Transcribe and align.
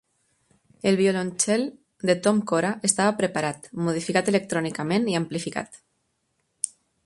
El 0.91 0.95
violoncel 1.01 1.65
de 2.11 2.15
Tom 2.29 2.41
Cora 2.53 2.73
estava 2.91 3.13
preparat, 3.21 3.69
modificat 3.91 4.35
electrònicament 4.35 5.09
i 5.15 5.19
amplificat. 5.23 5.81